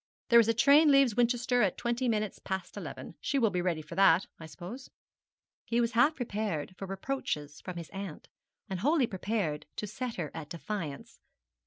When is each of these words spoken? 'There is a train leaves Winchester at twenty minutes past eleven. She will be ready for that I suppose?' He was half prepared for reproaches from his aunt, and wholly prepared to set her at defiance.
'There 0.29 0.39
is 0.39 0.47
a 0.47 0.53
train 0.55 0.89
leaves 0.89 1.15
Winchester 1.15 1.61
at 1.61 1.77
twenty 1.77 2.09
minutes 2.09 2.39
past 2.39 2.75
eleven. 2.75 3.13
She 3.21 3.37
will 3.37 3.51
be 3.51 3.61
ready 3.61 3.83
for 3.83 3.93
that 3.93 4.25
I 4.39 4.47
suppose?' 4.47 4.89
He 5.63 5.79
was 5.79 5.91
half 5.91 6.15
prepared 6.15 6.73
for 6.75 6.87
reproaches 6.87 7.61
from 7.61 7.77
his 7.77 7.91
aunt, 7.91 8.27
and 8.67 8.79
wholly 8.79 9.05
prepared 9.05 9.67
to 9.75 9.85
set 9.85 10.15
her 10.15 10.31
at 10.33 10.49
defiance. 10.49 11.19